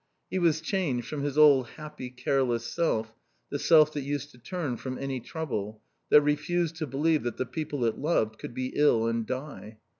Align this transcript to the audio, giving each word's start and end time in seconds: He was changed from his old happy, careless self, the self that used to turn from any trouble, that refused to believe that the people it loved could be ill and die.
He 0.31 0.39
was 0.39 0.61
changed 0.61 1.05
from 1.05 1.21
his 1.21 1.37
old 1.37 1.67
happy, 1.77 2.09
careless 2.09 2.65
self, 2.65 3.13
the 3.51 3.59
self 3.59 3.93
that 3.93 4.01
used 4.01 4.31
to 4.31 4.39
turn 4.39 4.77
from 4.77 4.97
any 4.97 5.19
trouble, 5.19 5.79
that 6.09 6.21
refused 6.23 6.77
to 6.77 6.87
believe 6.87 7.21
that 7.21 7.37
the 7.37 7.45
people 7.45 7.85
it 7.85 7.99
loved 7.99 8.39
could 8.39 8.55
be 8.55 8.71
ill 8.75 9.05
and 9.05 9.27
die. 9.27 9.77